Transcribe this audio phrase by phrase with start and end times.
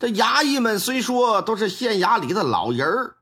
[0.00, 3.16] 这衙役们虽说都是县衙里的老人儿，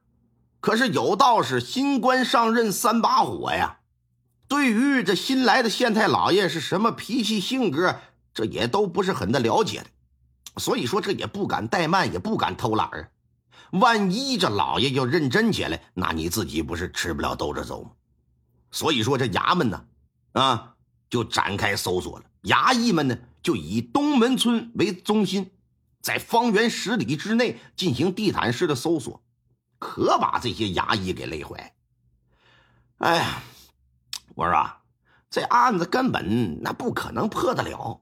[0.61, 3.81] 可是有道是新官上任三把火呀。
[4.47, 7.97] 对于这新来的县太老爷是什么脾气性格，
[8.33, 13.11] 这也都不是很的了解的，所以说这也不敢怠慢，也不敢偷懒儿。
[13.73, 17.91] 万一这老爷要认真起来，那你自己不是吃不了兜着走吗？
[18.71, 19.85] 所以说这衙门呢，
[20.35, 20.75] 啊，
[21.11, 22.25] 就展开搜索了。
[22.45, 25.51] 衙役们呢，就以东门村为中心。
[26.01, 29.23] 在方圆十里之内进行地毯式的搜索，
[29.78, 31.75] 可把这些衙役给累坏。
[32.98, 33.42] 哎呀，
[34.34, 34.81] 我说啊，
[35.31, 38.00] 这案子根本那不可能破得了。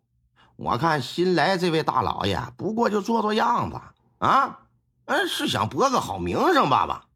[0.57, 3.81] 我看新来这位大老爷不过就做做样子
[4.19, 4.61] 啊，
[5.05, 7.09] 嗯，是想博个好名声吧吧？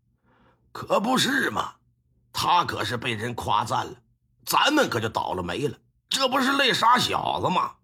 [0.73, 1.75] 可不是嘛，
[2.33, 3.95] 他可是被人夸赞了，
[4.45, 5.79] 咱们可就倒了霉了。
[6.09, 7.77] 这不是累傻小子吗？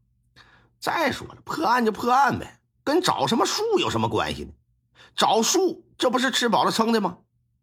[0.79, 2.61] 再说了，破案就破案呗。
[2.87, 4.53] 跟找什么树有什么关系呢？
[5.17, 7.19] 找树，这不是吃饱了撑的吗？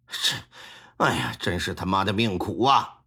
[0.05, 0.35] 这，
[0.97, 3.03] 哎呀，真是他妈的命苦啊！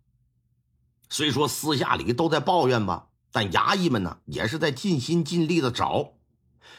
[1.11, 6.14] 虽说私下里都在抱怨吧，但衙役们呢，也是在尽心尽力的找。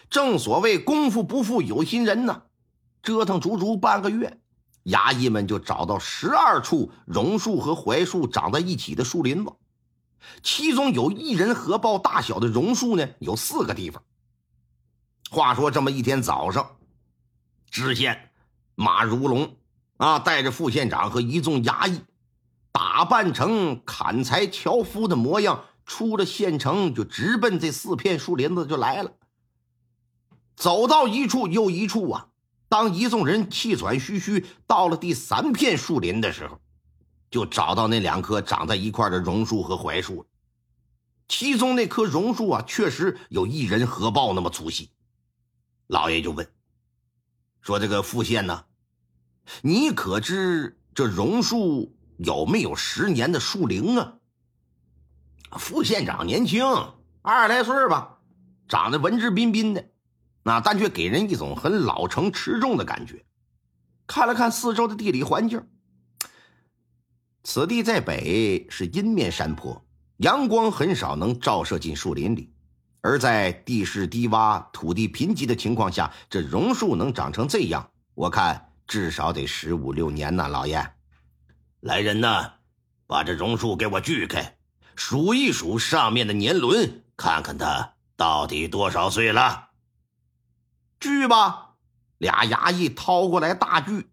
[0.10, 2.42] 正所谓功夫不负有心人呢，
[3.04, 4.40] 折腾足足半个月，
[4.86, 9.54] 衙役们就找到十二处榕树和槐树长在一起的树林子，
[10.42, 14.02] 其中有一人合抱大小的榕树呢，有四个地方。
[15.30, 16.78] 话说这么一天早上，
[17.70, 18.32] 知县
[18.76, 19.56] 马如龙
[19.98, 22.02] 啊，带着副县长和一众衙役，
[22.72, 29.12] 打扮成砍柴樵夫的模样，出了县城，就直奔这四片树林子就来了。
[30.56, 32.28] 走到一处又一处啊，
[32.70, 36.60] 当一众人气喘吁吁到了第三片树林的时候，
[37.30, 40.26] 就找到那两棵长在一块的榕树和槐树
[41.28, 44.90] 其中那棵榕树啊，确实有一人合抱那么粗细。
[45.88, 46.48] 老爷就问
[47.62, 48.66] ：“说这个副县呢，
[49.62, 54.16] 你可知这榕树有没有十年的树龄啊？”
[55.58, 56.66] 副县长年轻，
[57.22, 58.20] 二十来岁吧，
[58.68, 59.90] 长得文质彬彬的，
[60.44, 63.26] 那但却给人一种很老成持重的感觉。
[64.06, 65.66] 看了看四周的地理环境，
[67.44, 69.86] 此地在北是阴面山坡，
[70.18, 72.54] 阳光很少能照射进树林里。
[73.02, 80.48] 而在地势低洼、土地贫瘠的情况下，这榕树能长成这样，我看至少得十五六年呢。
[80.48, 80.94] 老爷，
[81.80, 82.54] 来人呐，
[83.06, 84.58] 把这榕树给我锯开，
[84.96, 89.70] 数一数上面的年轮，看看它到底多少岁了。
[91.00, 91.76] 锯吧，
[92.18, 94.10] 俩衙役掏过来大锯，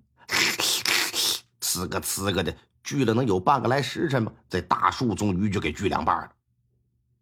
[1.61, 4.33] 呲个呲个的锯了，能有半个来时辰吧？
[4.49, 6.31] 这大树终于就给锯两半了。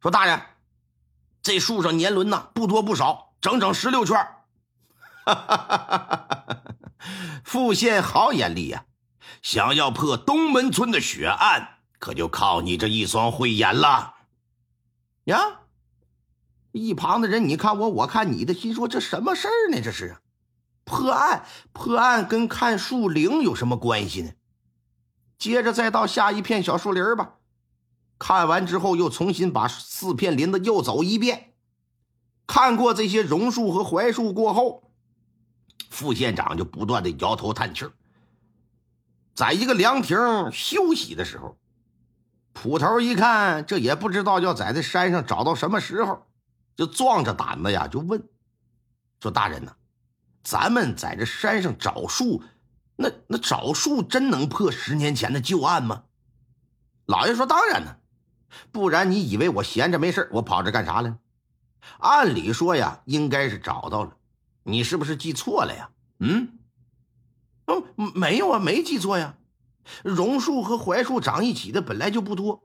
[0.00, 0.38] 说大人。
[1.42, 4.16] 这树上年轮呐，不多不少，整整十六圈。
[7.44, 8.84] 副县好眼力呀！
[9.42, 14.14] 想要破东门村的血案，可就靠你这一双慧眼了。
[15.24, 15.38] 呀！
[16.70, 19.80] 一旁的人，你看我，我看你的，心说这什么事儿呢？
[19.82, 20.16] 这是
[20.84, 24.30] 破案，破案跟看树龄有什么关系呢？
[25.38, 27.34] 接着再到下一片小树林吧。
[28.24, 31.54] 看完之后，又重新把四片林子又走一遍。
[32.46, 34.92] 看过这些榕树和槐树过后，
[35.90, 37.84] 副县长就不断的摇头叹气
[39.34, 40.16] 在一个凉亭
[40.52, 41.58] 休息的时候，
[42.52, 46.24] 捕头一看，这也不知道要在这山上找到什么时候，
[46.76, 48.22] 就壮着胆子呀，就问
[49.20, 49.74] 说：“大人呐，
[50.44, 52.40] 咱们在这山上找树，
[52.94, 56.04] 那那找树真能破十年前的旧案吗？”
[57.06, 57.96] 老爷说：“当然呢。”
[58.70, 61.16] 不然你以为我闲着没事我跑这干啥来？
[61.98, 64.16] 按理说呀，应该是找到了。
[64.62, 65.90] 你是不是记错了呀？
[66.20, 66.58] 嗯，
[67.66, 69.34] 嗯，没有啊，没记错呀。
[70.04, 72.62] 榕树和槐树长一起的本来就不多，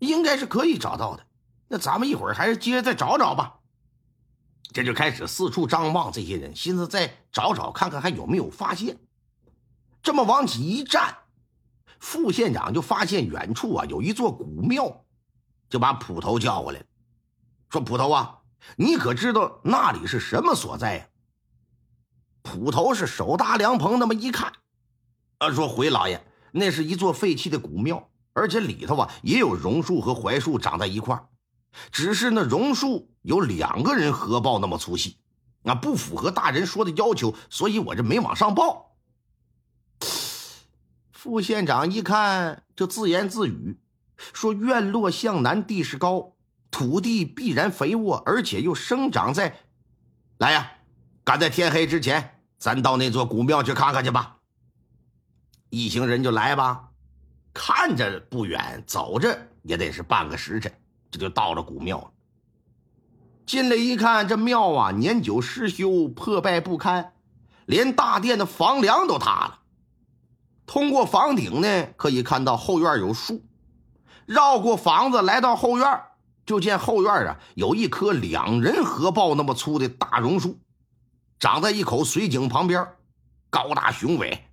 [0.00, 1.24] 应该是可以找到的。
[1.68, 3.54] 那咱们一会儿还是接着再找找吧。
[4.70, 8.98] 这就开始四处张望，这些人寻思再找找看看还有没有发现。
[10.02, 11.16] 这么往起一站，
[11.98, 15.06] 副县长就发现远处啊有一座古庙。
[15.68, 16.82] 就把捕头叫过来，
[17.70, 18.38] 说：“捕头啊，
[18.76, 21.08] 你可知道那里是什么所在呀？”
[22.42, 24.52] 捕头是手搭凉棚，那么一看，
[25.38, 31.28] 啊，说：“回老爷，那是一座废弃的古庙，而且里头啊也有榕树和槐树长在一块
[31.92, 35.18] 只是那榕树有两个人合抱那么粗细，
[35.64, 38.96] 啊，不符合大人说的要求，所以我这没往上报。”
[41.12, 43.78] 副县长一看，就自言自语
[44.32, 46.34] 说：“院落向南，地势高，
[46.70, 49.60] 土地必然肥沃，而且又生长在……
[50.38, 50.70] 来呀，
[51.24, 54.38] 赶在天黑之前。”咱到那座古庙去看看去吧。
[55.70, 56.88] 一行人就来吧，
[57.54, 60.72] 看着不远，走着也得是半个时辰，
[61.08, 62.10] 这就到了古庙了。
[63.46, 67.12] 进来一看，这庙啊年久失修，破败不堪，
[67.66, 69.60] 连大殿的房梁都塌了。
[70.66, 73.44] 通过房顶呢，可以看到后院有树。
[74.28, 76.02] 绕过房子，来到后院，
[76.44, 80.60] 就见后院啊有一棵两人合抱那么粗的大榕树。
[81.38, 82.86] 长在一口水井旁边，
[83.48, 84.44] 高大雄伟。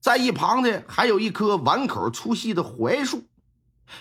[0.00, 3.22] 在一旁呢，还有一棵碗口粗细的槐树，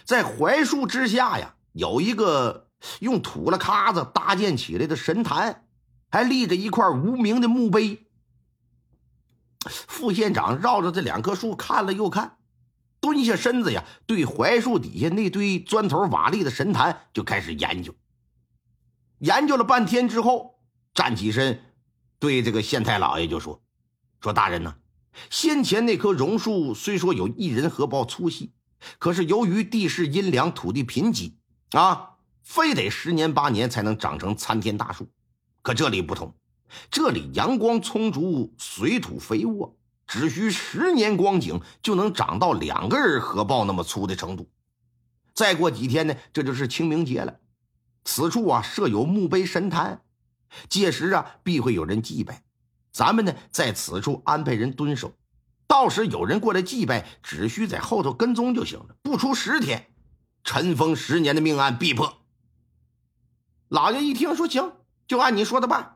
[0.04, 2.72] 在槐树之下呀，有一个
[3.02, 5.68] 用土了卡子搭建起来的神坛，
[6.10, 8.08] 还立着一块无名的墓碑。
[9.70, 12.38] 副县长绕着这两棵树看了又看，
[13.04, 17.94] 蹲下身子呀，对槐树底下那堆砖头瓦砾的神坛就开始研究。
[19.20, 20.52] 研究了半天之后。
[20.96, 21.60] 站起身，
[22.20, 23.64] 对这个县太老爷就说
[24.22, 24.76] ：“说大人呢，
[25.32, 28.52] 先前那棵榕树虽说有一人合抱粗细，
[29.00, 31.34] 可是由于地势阴凉，土地贫瘠
[31.72, 32.12] 啊，
[32.44, 35.10] 非得十年八年才能长成参天大树。
[35.64, 36.36] 可这里不同，
[36.92, 39.76] 这里阳光充足，水土肥沃，
[40.14, 44.48] 只需十年光景就能长到两个人合抱那么粗的程度。
[45.34, 47.40] 再过几天呢，这就是清明节了。
[48.06, 50.02] 此处啊，设有墓碑神坛。”
[50.70, 52.44] 届时啊，必会有人祭拜，
[52.92, 55.12] 咱们呢在此处安排人蹲守，
[55.66, 58.96] 到时有人过来祭拜，只需在后头跟踪就行了。
[59.02, 59.88] 不出十天，
[60.44, 62.20] 尘封十年的命案必破。
[63.68, 64.74] 老爷一听说行，
[65.08, 65.93] 就按你说的办。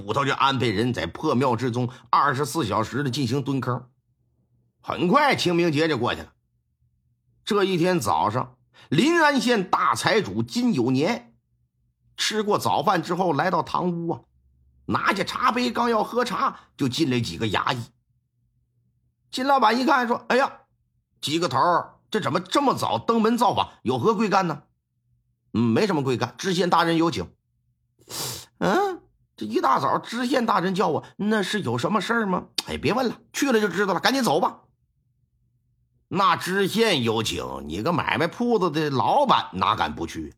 [0.00, 3.88] 捕头就安排人在破庙之中二十四小时的进行蹲坑。
[4.80, 6.32] 很快清明节就过去了。
[7.44, 8.56] 这一天早上，
[8.88, 11.34] 临安县大财主金有年。
[12.16, 14.20] 吃过早饭之后，来到堂屋啊，
[14.86, 17.82] 拿起茶杯，刚要喝茶，就进来几个衙役。
[19.30, 20.60] 金老板一看，说：“哎呀，
[21.20, 21.58] 几个头
[22.10, 23.70] 这怎么这么早登门造访？
[23.82, 24.64] 有何贵干呢
[25.54, 27.32] ？”“嗯，没什么贵干，知县大人有请。
[28.58, 29.00] ”“嗯，
[29.44, 34.60] 一大早知县大人叫我，那是有什么事儿吗？”“哎，别问了，去了就知道了，赶紧走吧。
[36.08, 40.34] ”“那知县有请，你个买卖铺子的老板哪敢不去？”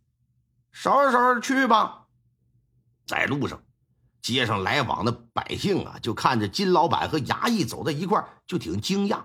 [0.73, 2.06] 收拾收拾去吧，
[3.06, 3.62] 在路上，
[4.21, 9.25] 街上来往的百姓啊，就看着金老板和衙役走在一块就挺惊讶。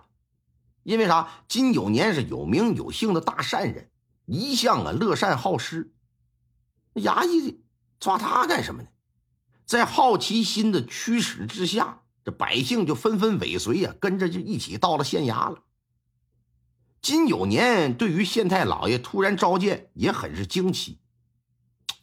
[0.84, 1.28] 因为啥？
[1.48, 3.90] 金有年是有名有姓的大善人，
[4.26, 5.94] 一向啊乐善好施。
[6.96, 7.64] 衙役
[8.00, 8.90] 抓他干什么呢？
[9.70, 15.60] 在好奇心的驱使之下，这百姓就纷纷尾随呀，跟着就一起到了县衙了。
[17.04, 20.98] 金有年对于县太老爷突然召见也很是惊奇。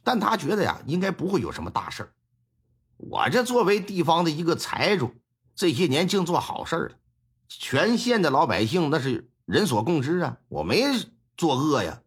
[0.05, 2.13] 但他觉得呀，应该不会有什么大事
[2.99, 5.17] 我这作为地方的一个财主，
[5.57, 6.93] 这些年净做好事了，
[7.49, 10.39] 全县的老百姓那是人所共知啊。
[10.47, 10.85] 我没
[11.37, 12.01] 作恶呀。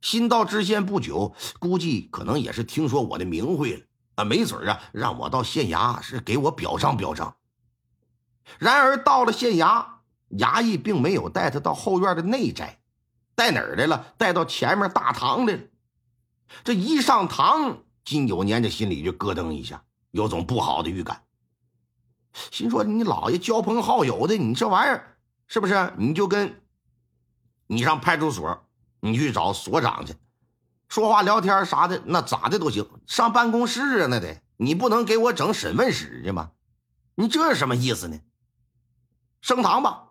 [0.00, 3.84] 新到知县不久，估计可能也是听说我的名讳了
[4.24, 7.36] 没准啊，让我到县衙是给我表彰表彰。
[8.58, 9.84] 然而到了县衙，
[10.30, 12.80] 衙役并没有带他到后院的内宅，
[13.34, 14.14] 带哪儿来了？
[14.18, 15.60] 带到前面大堂来了。
[16.64, 21.22] 这一上堂，金九年这心里就咯噔一下，有种不好的预感。
[22.32, 25.92] 心说：“你老爷交朋好友的，你这玩意儿是不是？
[25.96, 26.62] 你就跟
[27.66, 28.66] 你上派出所，
[29.00, 30.14] 你去找所长去，
[30.90, 32.86] 说话聊天啥的，那咋的都行。
[33.06, 36.50] 上办公室啊，那得你不能给我整审问室去吗？
[37.14, 38.20] 你这是什么意思呢？
[39.40, 40.08] 升堂吧。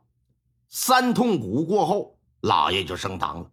[0.70, 3.52] 三通鼓过后，老爷就升堂了。”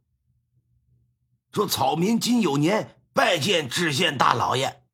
[1.52, 4.84] 说草民金有年拜见知县大老爷，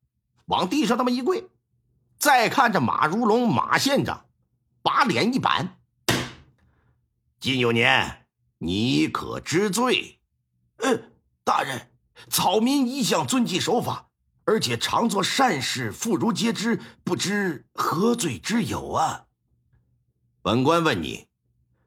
[0.45, 1.49] 往地上那么一跪，
[2.17, 4.25] 再看着马如龙马县长，
[4.81, 5.77] 把脸一板
[7.39, 8.25] ：“金有年，
[8.57, 10.19] 你可知罪
[10.81, 11.11] ？”“嗯，
[11.43, 11.91] 大人，
[12.33, 14.09] 草民一向遵纪守法，
[14.45, 19.25] 而且常做善事，妇孺皆知，不知何罪之有啊？”
[20.41, 21.27] 本官问你，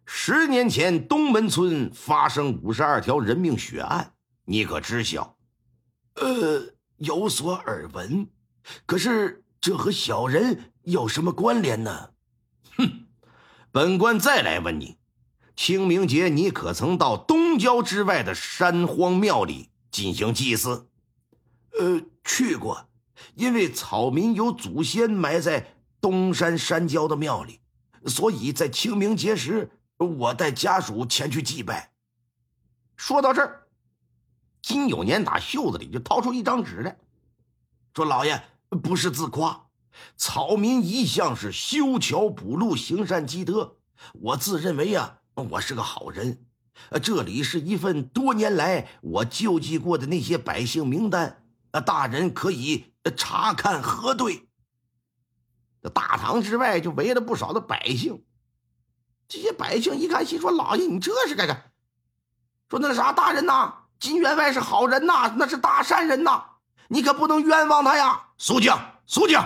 [0.05, 4.15] 十年前东门村发生五十二条人命血案。
[4.45, 5.37] 你可知晓？
[6.15, 8.29] 呃，有所耳闻，
[8.87, 12.11] 可是这和小人有什么关联呢？
[12.77, 13.07] 哼，
[13.73, 14.97] 本官再来问你，
[15.57, 20.91] 清明节你可曾到东郊之外的山荒庙里进行祭祀？
[21.81, 22.87] 呃，去过，
[23.35, 27.61] 因为草民有祖先埋在东山山郊的庙里，
[28.05, 31.93] 所以在清明节时，我带家属前去祭拜。
[32.95, 33.63] 说到这儿。
[34.61, 36.99] 金有年打袖子里就掏出一张纸来，
[37.95, 38.43] 说：“老爷
[38.83, 39.69] 不是自夸，
[40.19, 43.77] 草民一向是修桥补路、行善积德。
[44.13, 46.45] 我自认为呀，我是个好人。
[46.91, 54.49] 呃这里是一份多年来我救济过的那些百姓名单，呃大人可以查看核对。”
[55.83, 58.25] 这大堂之外就围了不少的百姓，
[59.29, 61.63] 这些百姓一看，心说：“老爷，你这是干啥？
[62.69, 66.45] 说那啥，大人呐？”金员外是好人呐，那是大善人呐，
[66.89, 68.29] 你可不能冤枉他呀！
[68.37, 68.71] 苏静，
[69.07, 69.41] 苏静，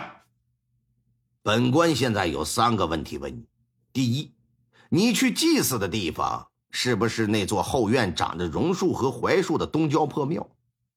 [1.41, 3.47] 本官现在有三个问题问你：
[3.93, 4.35] 第一，
[4.89, 10.49] 你去祭祀的地方是不是那座后院长着榕树和槐树的东郊破庙？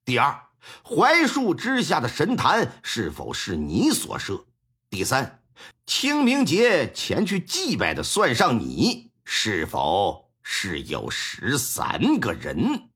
[0.06, 0.40] 第二，
[0.84, 4.46] 槐树之下的神坛是否是你所设？
[4.90, 5.40] 第三，
[5.86, 12.90] 清明节前去祭拜的算上你，是否是有十三个人？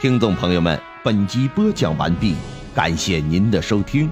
[0.00, 2.34] 听众朋友们，本集播讲完毕，
[2.74, 4.10] 感谢您的收听。